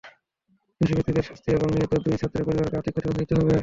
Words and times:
দোষী 0.81 0.93
ব্যক্তিদের 0.93 1.23
শাস্তি 1.23 1.49
এবং 1.51 1.67
নিহত 1.71 1.93
দুই 2.05 2.15
ছাত্রের 2.17 2.45
পরিবারকে 2.47 2.77
আর্থিক 2.77 2.93
ক্ষতিপূরণ 2.93 3.17
দিতে 3.21 3.33
হবে। 3.35 3.55